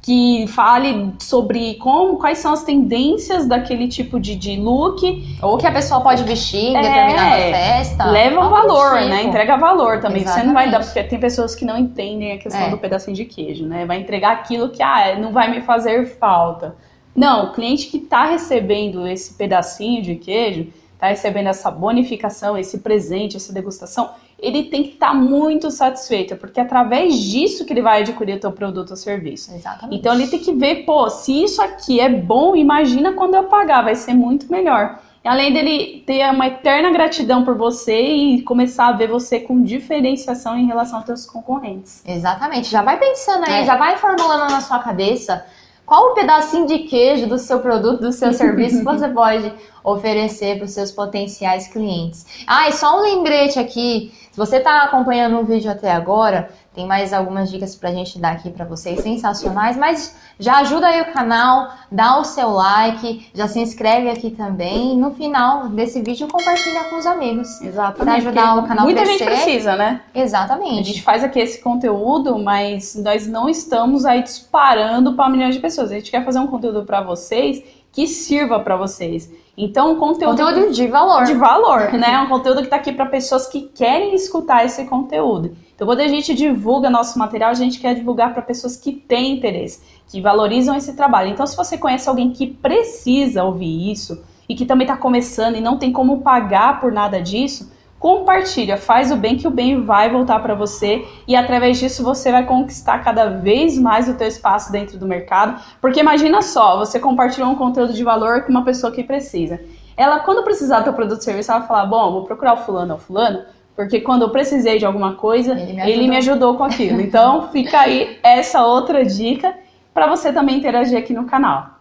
que 0.01 0.47
fale 0.47 1.13
sobre 1.19 1.75
como, 1.75 2.17
quais 2.17 2.37
são 2.37 2.53
as 2.53 2.63
tendências 2.63 3.45
daquele 3.45 3.87
tipo 3.87 4.19
de, 4.19 4.35
de 4.35 4.55
look. 4.55 5.37
Ou 5.41 5.57
que 5.57 5.67
a 5.67 5.71
pessoa 5.71 6.01
pode 6.01 6.23
vestir 6.23 6.71
em 6.71 6.77
é, 6.77 6.81
determinada 6.81 7.35
festa. 7.35 8.05
Leva 8.05 8.47
valor, 8.47 8.97
tipo. 8.97 9.09
né? 9.09 9.23
Entrega 9.23 9.57
valor 9.57 9.99
também. 9.99 10.21
Exatamente. 10.21 10.41
Você 10.41 10.47
não 10.47 10.53
vai 10.53 10.71
dar, 10.71 10.79
porque 10.79 11.03
tem 11.03 11.19
pessoas 11.19 11.53
que 11.53 11.65
não 11.65 11.77
entendem 11.77 12.31
a 12.31 12.37
questão 12.37 12.67
é. 12.67 12.69
do 12.69 12.77
pedacinho 12.77 13.15
de 13.15 13.25
queijo, 13.25 13.65
né? 13.65 13.85
Vai 13.85 13.99
entregar 13.99 14.31
aquilo 14.31 14.69
que 14.69 14.81
ah, 14.81 15.17
não 15.19 15.33
vai 15.33 15.51
me 15.51 15.61
fazer 15.61 16.05
falta. 16.17 16.75
Não, 17.15 17.47
o 17.47 17.53
cliente 17.53 17.87
que 17.87 17.97
está 17.97 18.25
recebendo 18.25 19.05
esse 19.05 19.33
pedacinho 19.33 20.01
de 20.01 20.15
queijo, 20.15 20.67
está 20.93 21.07
recebendo 21.07 21.47
essa 21.47 21.69
bonificação, 21.69 22.57
esse 22.57 22.79
presente, 22.79 23.35
essa 23.35 23.51
degustação, 23.51 24.09
ele 24.41 24.63
tem 24.63 24.83
que 24.83 24.89
estar 24.89 25.09
tá 25.09 25.13
muito 25.13 25.69
satisfeito, 25.71 26.35
porque 26.35 26.59
é 26.59 26.63
através 26.63 27.15
disso 27.17 27.65
que 27.65 27.73
ele 27.73 27.81
vai 27.81 28.01
adquirir 28.01 28.37
o 28.37 28.39
teu 28.39 28.51
produto 28.51 28.91
ou 28.91 28.95
serviço. 28.95 29.53
Exatamente. 29.53 29.99
Então 29.99 30.13
ele 30.13 30.27
tem 30.27 30.39
que 30.39 30.53
ver, 30.53 30.85
pô, 30.85 31.09
se 31.09 31.43
isso 31.43 31.61
aqui 31.61 31.99
é 31.99 32.09
bom, 32.09 32.55
imagina 32.55 33.13
quando 33.13 33.35
eu 33.35 33.43
pagar, 33.43 33.83
vai 33.83 33.95
ser 33.95 34.13
muito 34.13 34.51
melhor. 34.51 34.99
Além 35.23 35.51
dele 35.51 36.03
ter 36.07 36.27
uma 36.31 36.47
eterna 36.47 36.91
gratidão 36.91 37.43
por 37.43 37.55
você 37.55 37.99
e 37.99 38.41
começar 38.41 38.87
a 38.87 38.91
ver 38.93 39.09
você 39.09 39.39
com 39.39 39.61
diferenciação 39.61 40.57
em 40.57 40.65
relação 40.65 40.97
aos 40.97 41.05
teus 41.05 41.25
concorrentes. 41.25 42.01
Exatamente. 42.07 42.69
Já 42.69 42.81
vai 42.81 42.97
pensando 42.97 43.43
aí, 43.45 43.61
é. 43.61 43.65
já 43.65 43.75
vai 43.75 43.97
formulando 43.97 44.49
na 44.49 44.61
sua 44.61 44.79
cabeça 44.79 45.45
qual 45.85 46.11
o 46.11 46.13
pedacinho 46.13 46.67
de 46.67 46.79
queijo 46.79 47.27
do 47.27 47.37
seu 47.37 47.59
produto, 47.59 47.99
do 47.99 48.11
seu 48.11 48.31
serviço 48.33 48.77
que 48.77 48.83
você 48.83 49.09
pode 49.09 49.53
oferecer 49.83 50.57
para 50.57 50.65
os 50.65 50.71
seus 50.71 50.91
potenciais 50.91 51.67
clientes. 51.67 52.25
Ah, 52.47 52.69
e 52.69 52.73
só 52.73 52.99
um 52.99 53.01
lembrete 53.01 53.59
aqui, 53.59 54.11
se 54.31 54.37
você 54.37 54.57
está 54.57 54.83
acompanhando 54.83 55.39
o 55.39 55.43
vídeo 55.43 55.71
até 55.71 55.91
agora, 55.91 56.49
tem 56.73 56.87
mais 56.87 57.11
algumas 57.11 57.51
dicas 57.51 57.75
para 57.75 57.89
a 57.89 57.91
gente 57.91 58.17
dar 58.19 58.31
aqui 58.31 58.49
para 58.49 58.63
vocês, 58.63 59.01
sensacionais, 59.01 59.75
mas 59.75 60.15
já 60.39 60.59
ajuda 60.59 60.87
aí 60.87 61.01
o 61.01 61.11
canal, 61.11 61.73
dá 61.91 62.17
o 62.19 62.23
seu 62.23 62.49
like, 62.51 63.27
já 63.33 63.49
se 63.49 63.59
inscreve 63.59 64.09
aqui 64.09 64.29
também. 64.29 64.93
E 64.93 64.95
no 64.95 65.11
final 65.11 65.67
desse 65.67 66.01
vídeo, 66.01 66.27
compartilha 66.27 66.85
com 66.85 66.97
os 66.97 67.05
amigos. 67.05 67.59
Exatamente. 67.61 67.97
Para 67.97 68.13
ajudar 68.13 68.57
o 68.57 68.67
canal 68.67 68.85
Muita 68.85 69.01
a 69.01 69.05
gente 69.05 69.25
precisa, 69.25 69.75
né? 69.75 70.01
Exatamente. 70.15 70.79
A 70.79 70.83
gente 70.83 71.01
faz 71.01 71.21
aqui 71.21 71.39
esse 71.39 71.61
conteúdo, 71.61 72.39
mas 72.39 72.95
nós 72.95 73.27
não 73.27 73.49
estamos 73.49 74.05
aí 74.05 74.23
disparando 74.23 75.15
para 75.15 75.29
milhões 75.29 75.55
de 75.55 75.61
pessoas. 75.61 75.91
A 75.91 75.95
gente 75.95 76.09
quer 76.09 76.23
fazer 76.23 76.39
um 76.39 76.47
conteúdo 76.47 76.85
para 76.85 77.01
vocês 77.01 77.61
que 77.91 78.07
sirva 78.07 78.59
para 78.59 78.77
vocês. 78.77 79.29
Então, 79.61 79.97
conteúdo, 79.97 80.37
conteúdo 80.37 80.71
de 80.71 80.87
valor. 80.87 81.25
De 81.25 81.33
valor, 81.33 81.91
né? 81.99 82.13
É 82.13 82.19
um 82.21 82.29
conteúdo 82.29 82.59
que 82.59 82.67
está 82.67 82.77
aqui 82.77 82.93
para 82.93 83.05
pessoas 83.05 83.45
que 83.45 83.63
querem 83.63 84.15
escutar 84.15 84.63
esse 84.63 84.85
conteúdo. 84.85 85.51
Então, 85.75 85.85
quando 85.85 85.99
a 85.99 86.07
gente 86.07 86.33
divulga 86.33 86.89
nosso 86.89 87.19
material, 87.19 87.51
a 87.51 87.53
gente 87.53 87.77
quer 87.77 87.93
divulgar 87.93 88.33
para 88.33 88.41
pessoas 88.41 88.77
que 88.77 88.93
têm 88.93 89.33
interesse, 89.33 89.81
que 90.07 90.21
valorizam 90.21 90.77
esse 90.77 90.95
trabalho. 90.95 91.29
Então, 91.29 91.45
se 91.45 91.57
você 91.57 91.77
conhece 91.77 92.07
alguém 92.07 92.31
que 92.31 92.47
precisa 92.47 93.43
ouvir 93.43 93.91
isso 93.91 94.23
e 94.47 94.55
que 94.55 94.65
também 94.65 94.87
está 94.87 94.95
começando 94.95 95.57
e 95.57 95.61
não 95.61 95.77
tem 95.77 95.91
como 95.91 96.21
pagar 96.21 96.79
por 96.79 96.93
nada 96.93 97.21
disso, 97.21 97.69
compartilha, 97.99 98.77
faz 98.77 99.11
o 99.11 99.17
bem 99.17 99.37
que 99.37 99.47
o 99.47 99.51
bem 99.51 99.81
vai 99.81 100.09
voltar 100.09 100.39
para 100.39 100.55
você 100.55 101.05
e 101.27 101.35
através 101.35 101.77
disso 101.77 102.03
você 102.03 102.31
vai 102.31 102.45
conquistar 102.45 102.99
cada 102.99 103.25
vez 103.25 103.77
mais 103.77 104.07
o 104.07 104.15
teu 104.15 104.27
espaço 104.27 104.71
dentro 104.71 104.97
do 104.97 105.05
mercado, 105.05 105.61
porque 105.81 105.99
imagina 105.99 106.41
só, 106.41 106.77
você 106.77 106.99
compartilhou 106.99 107.49
um 107.49 107.55
conteúdo 107.55 107.93
de 107.93 108.03
valor 108.03 108.43
com 108.43 108.51
uma 108.51 108.63
pessoa 108.63 108.91
que 108.91 109.03
precisa. 109.03 109.59
Ela 109.97 110.19
quando 110.19 110.43
precisar 110.43 110.79
do 110.79 110.85
teu 110.85 110.93
produto 110.93 111.17
ou 111.17 111.23
serviço, 111.23 111.51
ela 111.51 111.59
vai 111.59 111.67
falar: 111.67 111.85
"Bom, 111.85 112.11
vou 112.13 112.23
procurar 112.23 112.53
o 112.53 112.57
fulano 112.57 112.93
ou 112.93 112.99
fulano, 112.99 113.43
porque 113.75 113.99
quando 113.99 114.21
eu 114.21 114.29
precisei 114.29 114.79
de 114.79 114.85
alguma 114.85 115.15
coisa, 115.15 115.51
ele 115.51 115.73
me 115.73 115.81
ajudou, 115.81 115.89
ele 115.89 116.07
me 116.07 116.17
ajudou 116.17 116.55
com 116.55 116.63
aquilo". 116.63 117.01
Então, 117.01 117.49
fica 117.49 117.81
aí 117.81 118.17
essa 118.23 118.65
outra 118.65 119.03
dica 119.03 119.53
para 119.93 120.07
você 120.07 120.31
também 120.31 120.55
interagir 120.55 120.97
aqui 120.97 121.13
no 121.13 121.25
canal. 121.25 121.78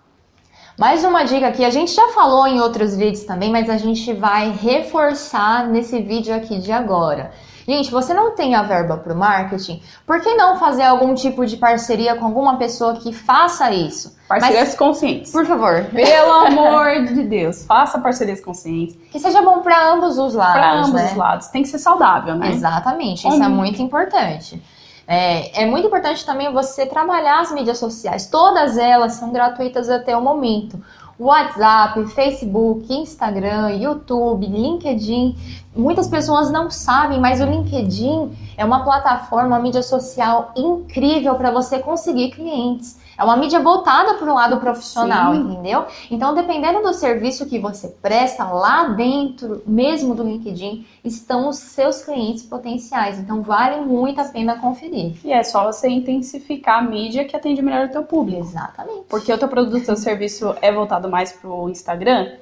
Mais 0.79 1.03
uma 1.03 1.25
dica 1.25 1.49
aqui, 1.49 1.65
a 1.65 1.71
gente 1.71 1.93
já 1.93 2.07
falou 2.13 2.47
em 2.47 2.61
outros 2.61 2.95
vídeos 2.95 3.25
também, 3.25 3.51
mas 3.51 3.69
a 3.69 3.77
gente 3.77 4.13
vai 4.13 4.53
reforçar 4.53 5.67
nesse 5.67 6.01
vídeo 6.01 6.33
aqui 6.33 6.61
de 6.61 6.71
agora. 6.71 7.33
Gente, 7.67 7.91
você 7.91 8.15
não 8.15 8.31
tem 8.37 8.55
a 8.55 8.63
verba 8.63 8.97
para 8.97 9.13
o 9.13 9.17
marketing, 9.17 9.83
por 10.07 10.21
que 10.21 10.37
não 10.37 10.57
fazer 10.57 10.85
algum 10.85 11.17
tipo 11.17 11.45
de 11.45 11.57
parceria 11.57 12.15
com 12.15 12.27
alguma 12.27 12.59
pessoa 12.59 12.95
que 12.95 13.13
faça 13.13 13.73
isso? 13.73 14.17
Parcerias 14.29 14.69
Mas, 14.69 14.75
conscientes. 14.77 15.33
Por 15.33 15.45
favor. 15.45 15.85
Pelo 15.93 16.33
amor 16.33 17.05
de 17.07 17.25
Deus, 17.25 17.67
faça 17.67 17.99
parcerias 17.99 18.41
conscientes. 18.41 18.97
Que 19.11 19.19
seja 19.19 19.43
bom 19.43 19.63
para 19.63 19.93
ambos 19.93 20.17
os 20.17 20.33
lados. 20.33 20.53
Para 20.53 20.75
ambos 20.75 20.93
né? 20.93 21.07
os 21.07 21.17
lados. 21.17 21.49
Tem 21.49 21.63
que 21.63 21.69
ser 21.69 21.81
saudável, 21.81 22.37
né? 22.37 22.51
Exatamente, 22.51 23.27
isso 23.27 23.43
é 23.43 23.49
muito 23.49 23.83
importante. 23.83 24.63
É, 25.11 25.63
é, 25.63 25.67
muito 25.67 25.87
importante 25.87 26.23
também 26.27 26.53
você 26.53 26.85
trabalhar 26.85 27.41
as 27.41 27.51
mídias 27.51 27.79
sociais. 27.79 28.27
Todas 28.27 28.77
elas 28.77 29.15
são 29.15 29.33
gratuitas 29.33 29.89
até 29.89 30.15
o 30.15 30.21
momento. 30.21 30.79
WhatsApp, 31.19 32.07
Facebook, 32.09 32.93
Instagram, 32.93 33.71
YouTube, 33.71 34.47
LinkedIn. 34.47 35.35
Muitas 35.75 36.09
pessoas 36.09 36.51
não 36.51 36.71
sabem, 36.71 37.19
mas 37.19 37.41
o 37.41 37.47
LinkedIn 37.47 38.31
é 38.55 38.65
uma 38.65 38.85
plataforma, 38.85 39.49
uma 39.49 39.59
mídia 39.59 39.83
social 39.83 40.53
incrível 40.55 41.35
para 41.37 41.51
você 41.51 41.79
conseguir 41.79 42.31
clientes. 42.31 43.01
É 43.19 43.25
uma 43.25 43.37
mídia 43.37 43.59
voltada 43.59 44.15
para 44.15 44.31
o 44.31 44.35
lado 44.35 44.59
profissional, 44.59 45.35
Sim. 45.35 45.41
entendeu? 45.41 45.87
Então, 46.09 46.33
dependendo 46.35 46.81
do 46.81 46.95
serviço 46.95 47.47
que 47.47 47.59
você 47.59 47.89
presta 48.01 48.45
lá 48.45 48.85
dentro, 48.85 49.61
mesmo 49.67 50.15
do 50.15 50.23
LinkedIn, 50.23 50.87
estão 51.05 51.49
os 51.49 51.57
seus 51.59 52.03
clientes 52.03 52.45
potenciais. 52.45 53.19
Então, 53.19 53.43
vale 53.43 53.81
muito 53.81 54.21
a 54.21 54.25
pena 54.25 54.61
conferir. 54.61 55.17
E 55.25 55.33
é 55.33 55.43
só 55.43 55.65
você 55.65 55.89
intensificar 55.89 56.79
a 56.79 56.83
mídia 56.83 57.25
que 57.25 57.37
atende 57.37 57.61
melhor 57.61 57.87
o 57.87 57.91
teu 57.91 58.05
público. 58.05 58.41
Exatamente. 58.41 59.07
Porque 59.09 59.33
o 59.33 59.39
teu 59.39 59.49
produto, 59.49 59.83
o 59.83 59.87
teu 59.87 59.97
serviço 59.97 60.55
é 60.63 60.71
voltado 60.71 61.11
mais 61.11 61.33
para 61.33 61.51
o 61.51 61.69
Instagram. 61.69 62.37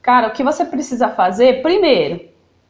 Cara, 0.00 0.28
o 0.28 0.30
que 0.30 0.42
você 0.42 0.64
precisa 0.64 1.10
fazer, 1.10 1.60
primeiro, 1.60 2.20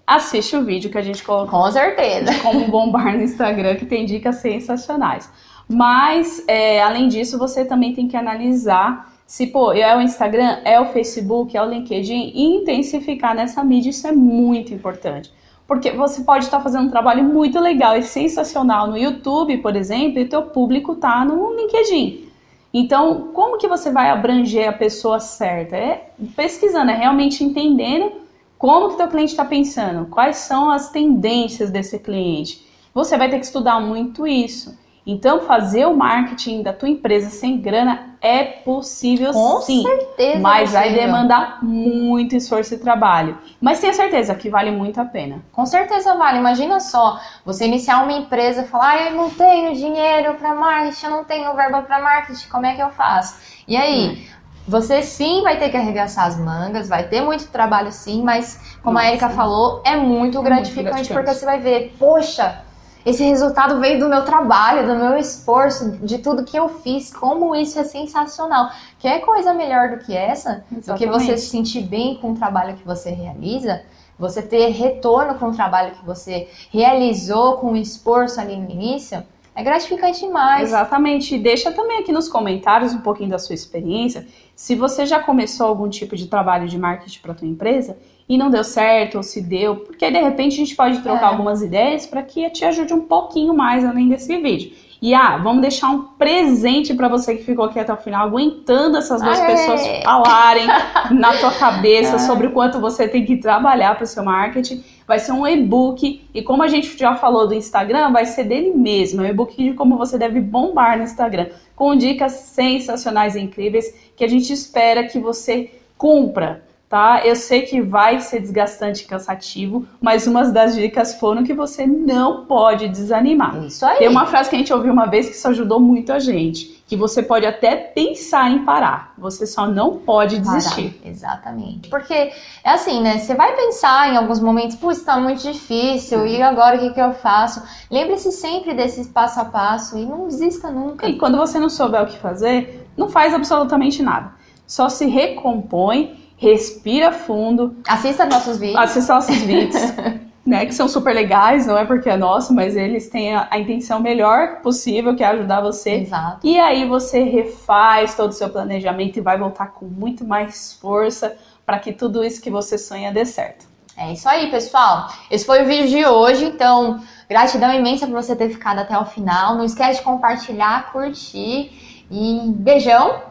assiste 0.05 0.57
o 0.57 0.65
vídeo 0.65 0.91
que 0.91 0.99
a 0.99 1.03
gente 1.03 1.23
colocou. 1.23 1.61
Com 1.61 1.71
certeza. 1.71 2.33
Como 2.43 2.67
bombar 2.67 3.17
no 3.17 3.23
Instagram, 3.23 3.77
que 3.77 3.87
tem 3.87 4.05
dicas 4.05 4.37
sensacionais. 4.37 5.31
Mas, 5.69 6.45
é, 6.47 6.83
além 6.83 7.09
disso, 7.09 7.39
você 7.39 7.65
também 7.65 7.95
tem 7.95 8.07
que 8.07 8.17
analisar 8.17 9.13
se, 9.27 9.47
pô, 9.47 9.73
é 9.73 9.97
o 9.97 10.01
Instagram, 10.01 10.59
é 10.65 10.79
o 10.79 10.87
Facebook, 10.87 11.57
é 11.57 11.63
o 11.63 11.69
LinkedIn, 11.69 12.33
e 12.35 12.43
intensificar 12.57 13.35
nessa 13.35 13.65
mídia, 13.65 13.91
isso 13.91 14.07
é 14.07 14.13
muito 14.13 14.75
importante. 14.75 15.33
Porque 15.67 15.91
você 15.93 16.23
pode 16.23 16.45
estar 16.45 16.61
fazendo 16.61 16.87
um 16.87 16.91
trabalho 16.91 17.25
muito 17.25 17.59
legal 17.59 17.97
e 17.97 18.03
sensacional 18.03 18.87
no 18.87 18.99
YouTube, 18.99 19.57
por 19.59 19.75
exemplo, 19.77 20.21
e 20.21 20.27
teu 20.27 20.43
público 20.43 20.93
está 20.93 21.25
no 21.25 21.55
LinkedIn. 21.57 22.29
Então, 22.73 23.29
como 23.33 23.57
que 23.57 23.67
você 23.67 23.91
vai 23.91 24.11
abranger 24.11 24.69
a 24.69 24.73
pessoa 24.73 25.19
certa? 25.21 25.75
É 25.77 26.11
pesquisando, 26.37 26.91
é 26.91 26.95
realmente 26.95 27.43
entendendo 27.43 28.13
como 28.59 28.91
que 28.91 28.97
teu 28.97 29.09
cliente 29.09 29.31
está 29.31 29.45
pensando, 29.45 30.07
quais 30.07 30.37
são 30.37 30.71
as 30.71 30.91
tendências 30.91 31.71
desse 31.71 31.99
cliente. 31.99 32.67
Você 32.93 33.17
vai 33.17 33.31
ter 33.31 33.39
que 33.39 33.47
estudar 33.47 33.81
muito 33.81 34.27
isso. 34.27 34.77
Então, 35.07 35.41
fazer 35.41 35.85
o 35.87 35.95
marketing 35.95 36.63
da 36.63 36.73
tua 36.73 36.89
empresa 36.89 37.29
sem 37.29 37.61
grana 37.61 38.17
é 38.23 38.43
possível 38.43 39.33
Com 39.33 39.61
sim. 39.61 39.83
certeza. 39.83 40.39
Mas 40.39 40.73
vai 40.73 40.95
demandar 40.95 41.63
muito 41.63 42.35
esforço 42.35 42.73
e 42.75 42.79
trabalho. 42.79 43.37
Mas 43.61 43.81
tenha 43.81 43.93
certeza 43.93 44.35
que 44.35 44.49
vale 44.49 44.71
muito 44.71 44.99
a 44.99 45.05
pena. 45.05 45.43
Com 45.53 45.67
certeza 45.67 46.15
vale. 46.15 46.39
Imagina 46.39 46.81
só, 46.81 47.21
você 47.45 47.67
iniciar 47.67 48.03
uma 48.03 48.13
empresa 48.13 48.63
e 48.63 48.65
falar, 48.65 48.93
ah, 48.93 49.11
eu 49.11 49.15
não 49.15 49.29
tenho 49.29 49.75
dinheiro 49.75 50.35
para 50.35 50.55
marketing, 50.55 51.05
eu 51.05 51.11
não 51.11 51.25
tenho 51.25 51.55
verba 51.55 51.83
para 51.83 52.01
marketing, 52.01 52.49
como 52.49 52.65
é 52.65 52.75
que 52.75 52.83
eu 52.83 52.91
faço? 52.91 53.37
E 53.69 53.77
aí? 53.77 54.09
Hum. 54.09 54.35
Você 54.67 55.03
sim 55.03 55.43
vai 55.43 55.59
ter 55.59 55.69
que 55.69 55.77
arregaçar 55.77 56.25
as 56.27 56.39
mangas, 56.39 56.89
vai 56.89 57.07
ter 57.07 57.21
muito 57.21 57.49
trabalho 57.49 57.93
sim, 57.93 58.23
mas 58.23 58.79
como 58.83 58.95
Nossa. 58.95 59.07
a 59.07 59.11
Erika 59.11 59.29
falou, 59.29 59.83
é 59.85 59.95
muito, 59.95 60.39
é 60.39 60.43
gratificante, 60.43 60.75
muito 60.75 60.85
gratificante 60.85 61.13
porque 61.13 61.35
você 61.35 61.45
vai 61.45 61.61
ver, 61.61 61.95
poxa, 61.99 62.65
esse 63.05 63.23
resultado 63.23 63.81
veio 63.81 63.99
do 63.99 64.09
meu 64.09 64.25
trabalho, 64.25 64.87
do 64.87 64.97
meu 64.97 65.17
esforço, 65.19 65.93
de 65.99 66.19
tudo 66.19 66.45
que 66.45 66.57
eu 66.57 66.69
fiz. 66.69 67.13
Como 67.13 67.55
isso 67.55 67.79
é 67.79 67.85
sensacional. 67.85 68.71
Quer 68.99 69.21
coisa 69.21 69.53
melhor 69.53 69.91
do 69.91 69.99
que 69.99 70.17
essa? 70.17 70.65
Exatamente. 70.73 70.87
Do 70.87 70.95
que 70.95 71.07
você 71.07 71.37
se 71.37 71.49
sentir 71.49 71.83
bem 71.83 72.17
com 72.17 72.33
o 72.33 72.35
trabalho 72.35 72.77
que 72.77 72.85
você 72.85 73.11
realiza? 73.11 73.83
Você 74.19 74.41
ter 74.41 74.69
retorno 74.69 75.35
com 75.35 75.49
o 75.49 75.55
trabalho 75.55 75.95
que 75.95 76.05
você 76.05 76.49
realizou 76.71 77.59
com 77.59 77.73
o 77.73 77.77
esforço 77.77 78.41
ali 78.41 78.57
no 78.57 78.71
início? 78.71 79.23
É 79.55 79.63
gratificante 79.63 80.21
demais. 80.21 80.69
Exatamente. 80.69 81.35
E 81.35 81.39
deixa 81.39 81.71
também 81.73 81.99
aqui 81.99 82.11
nos 82.11 82.29
comentários 82.29 82.95
um 82.95 83.01
pouquinho 83.01 83.31
da 83.31 83.39
sua 83.39 83.55
experiência. 83.55 84.27
Se 84.57 84.75
você 84.75 85.05
já 85.05 85.21
começou 85.21 85.67
algum 85.67 85.89
tipo 85.89 86.17
de 86.17 86.27
trabalho 86.27 86.67
de 86.69 86.79
marketing 86.79 87.21
para 87.21 87.33
a 87.33 87.35
tua 87.35 87.47
empresa 87.47 87.97
e 88.29 88.39
não 88.39 88.51
deu 88.51 88.65
certo, 88.65 89.17
ou 89.17 89.23
se 89.23 89.43
deu, 89.43 89.77
porque 89.77 90.11
de 90.11 90.19
repente 90.19 90.55
a 90.55 90.57
gente 90.57 90.75
pode 90.75 91.01
trocar 91.01 91.27
é. 91.27 91.31
algumas 91.31 91.63
ideias 91.63 92.07
para 92.07 92.23
que 92.23 92.49
te 92.51 92.65
ajude 92.65 92.95
um 92.95 93.03
pouquinho 93.03 93.55
mais 93.55 93.85
além 93.85 94.09
desse 94.09 94.37
vídeo. 94.39 94.73
E 95.05 95.13
ah, 95.13 95.37
vamos 95.37 95.61
deixar 95.61 95.91
um 95.91 96.01
presente 96.03 96.95
para 96.95 97.09
você 97.09 97.37
que 97.37 97.45
ficou 97.45 97.67
aqui 97.67 97.79
até 97.79 97.93
o 97.93 97.97
final, 97.99 98.27
aguentando 98.27 98.97
essas 98.97 99.21
duas 99.21 99.39
Aê. 99.39 99.47
pessoas 99.47 99.87
falarem 100.03 100.67
na 101.13 101.37
tua 101.37 101.51
cabeça 101.51 102.19
sobre 102.19 102.47
o 102.47 102.53
quanto 102.53 102.81
você 102.81 103.07
tem 103.07 103.23
que 103.23 103.37
trabalhar 103.37 103.97
para 103.97 104.05
o 104.05 104.07
seu 104.07 104.25
marketing. 104.25 104.83
Vai 105.07 105.19
ser 105.19 105.33
um 105.33 105.47
e-book 105.47 106.27
e 106.33 106.41
como 106.41 106.63
a 106.63 106.69
gente 106.69 106.97
já 106.97 107.15
falou 107.17 107.47
do 107.47 107.53
Instagram, 107.53 108.13
vai 108.13 108.25
ser 108.25 108.45
dele 108.45 108.73
mesmo, 108.75 109.21
é 109.21 109.27
um 109.27 109.29
e-book 109.29 109.55
de 109.55 109.75
como 109.75 109.99
você 109.99 110.17
deve 110.17 110.41
bombar 110.41 110.97
no 110.97 111.05
Instagram, 111.05 111.49
com 111.77 111.95
dicas 111.95 112.33
sensacionais 112.33 113.37
e 113.37 113.41
incríveis 113.41 113.95
que 114.17 114.25
a 114.25 114.29
gente 114.29 114.51
espera 114.55 115.05
que 115.05 115.19
você 115.19 115.71
cumpra 115.99 116.63
tá? 116.95 117.27
Eu 117.27 117.35
sei 117.35 117.63
que 117.63 117.81
vai 117.81 118.21
ser 118.21 118.39
desgastante 118.39 119.03
e 119.03 119.07
cansativo, 119.07 119.85
mas 120.01 120.29
umas 120.29 120.53
das 120.53 120.77
dicas 120.77 121.17
foram 121.17 121.43
que 121.43 121.53
você 121.53 121.85
não 121.85 122.45
pode 122.45 122.87
desanimar. 122.87 123.65
Isso 123.65 123.85
aí. 123.85 123.99
Tem 123.99 124.09
uma 124.09 124.27
frase 124.27 124.49
que 124.49 124.55
a 124.55 124.59
gente 124.61 124.73
ouviu 124.73 124.93
uma 124.93 125.07
vez 125.07 125.29
que 125.29 125.35
isso 125.35 125.49
ajudou 125.49 125.81
muito 125.81 126.13
a 126.13 126.21
gente, 126.21 126.85
que 126.87 126.97
você 126.97 127.21
pode 127.21 127.45
até 127.47 127.75
pensar 127.75 128.49
em 128.49 128.65
parar, 128.65 129.13
você 129.19 129.45
só 129.45 129.67
não 129.67 129.97
pode 129.97 130.39
desistir. 130.39 130.91
Parar. 130.91 131.11
Exatamente. 131.11 131.89
Porque 131.91 132.15
é 132.15 132.71
assim, 132.71 133.03
né? 133.03 133.19
Você 133.19 133.35
vai 133.35 133.57
pensar 133.57 134.13
em 134.13 134.17
alguns 134.17 134.39
momentos, 134.39 134.77
putz, 134.77 135.03
tá 135.03 135.19
muito 135.19 135.43
difícil, 135.43 136.25
e 136.25 136.41
agora 136.41 136.77
o 136.77 136.79
que, 136.79 136.91
que 136.91 137.01
eu 137.01 137.13
faço? 137.13 137.61
Lembre-se 137.91 138.31
sempre 138.31 138.73
desse 138.73 139.05
passo 139.09 139.41
a 139.41 139.45
passo 139.45 139.99
e 139.99 140.07
não 140.07 140.29
desista 140.29 140.71
nunca. 140.71 141.09
E 141.09 141.19
quando 141.19 141.37
você 141.37 141.59
não 141.59 141.69
souber 141.69 142.05
o 142.05 142.07
que 142.07 142.19
fazer, 142.19 142.87
não 142.97 143.09
faz 143.09 143.35
absolutamente 143.35 144.01
nada. 144.01 144.33
Só 144.65 144.89
se 144.89 145.07
recompõe 145.07 146.23
respira 146.37 147.13
fundo. 147.13 147.77
Assista 147.87 148.27
nossos 148.27 148.59
vídeos. 148.59 148.79
Assista 148.79 149.15
nossos 149.15 149.37
vídeos. 149.37 149.83
né, 150.47 150.67
que 150.67 150.75
são 150.75 150.89
super 150.89 151.15
legais, 151.15 151.67
não 151.67 151.79
é 151.79 151.85
porque 151.85 152.09
é 152.09 152.17
nosso, 152.17 152.53
mas 152.53 152.77
eles 152.77 153.09
têm 153.09 153.35
a, 153.35 153.49
a, 153.51 153.59
intenção 153.59 153.99
melhor 153.99 154.61
possível, 154.61 155.17
que 155.17 155.25
é 155.25 155.27
ajudar 155.29 155.63
você. 155.63 155.93
Exato. 155.93 156.47
E 156.47 156.59
aí 156.59 156.87
você 156.87 157.23
refaz 157.23 158.15
todo 158.15 158.31
o 158.31 158.35
seu 158.35 158.51
planejamento 158.51 159.17
e 159.17 159.23
vai 159.23 159.39
voltar 159.39 159.69
com 159.69 159.87
muito 159.87 160.25
mais 160.25 160.75
força 160.81 161.37
para 161.65 161.79
que 161.79 161.93
tudo 161.93 162.23
isso 162.23 162.43
que 162.43 162.51
você 162.51 162.77
sonha 162.77 163.11
dê 163.11 163.25
certo. 163.25 163.67
É 163.97 164.13
isso 164.13 164.29
aí, 164.29 164.51
pessoal. 164.51 165.09
Esse 165.31 165.47
foi 165.47 165.63
o 165.63 165.67
vídeo 165.67 165.89
de 165.89 166.05
hoje, 166.05 166.45
então 166.45 167.01
gratidão 167.29 167.73
imensa 167.73 168.07
por 168.07 168.15
você 168.15 168.35
ter 168.35 168.51
ficado 168.51 168.81
até 168.81 168.99
o 168.99 169.05
final. 169.05 169.55
Não 169.55 169.65
esquece 169.65 170.01
de 170.01 170.05
compartilhar, 170.05 170.93
curtir 170.93 172.05
e 172.11 172.41
beijão. 172.57 173.23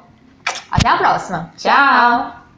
Até 0.71 0.89
a 0.89 0.97
próxima. 0.97 1.51
Tchau. 1.57 2.42